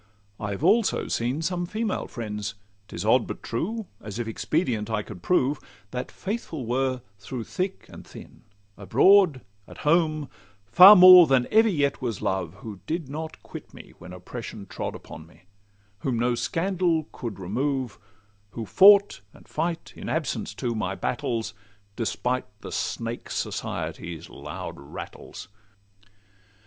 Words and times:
I've 0.39 0.63
also 0.63 1.07
seen 1.07 1.43
some 1.43 1.67
female 1.67 2.07
friends 2.07 2.55
('tis 2.87 3.05
odd, 3.05 3.27
But 3.27 3.43
true—as, 3.43 4.17
if 4.17 4.27
expedient, 4.27 4.89
I 4.89 5.03
could 5.03 5.21
prove) 5.21 5.59
That 5.91 6.11
faithful 6.11 6.65
were 6.65 7.01
through 7.19 7.43
thick 7.43 7.85
and 7.87 8.03
thin, 8.03 8.41
abroad, 8.77 9.41
At 9.67 9.85
home, 9.85 10.27
far 10.65 10.95
more 10.95 11.27
than 11.27 11.47
ever 11.51 11.69
yet 11.69 12.01
was 12.01 12.19
Love— 12.19 12.55
Who 12.61 12.79
did 12.87 13.09
not 13.09 13.43
quit 13.43 13.75
me 13.75 13.93
when 13.99 14.11
Oppression 14.11 14.65
trod 14.65 14.95
Upon 14.95 15.27
me; 15.27 15.43
whom 15.99 16.17
no 16.17 16.33
scandal 16.33 17.07
could 17.11 17.37
remove; 17.37 17.99
Who 18.53 18.65
fought, 18.65 19.21
and 19.35 19.47
fight, 19.47 19.93
in 19.95 20.09
absence, 20.09 20.55
too, 20.55 20.73
my 20.73 20.95
battles, 20.95 21.53
Despite 21.95 22.47
the 22.61 22.71
snake 22.71 23.29
Society's 23.29 24.31
loud 24.31 24.79
rattles. 24.79 25.47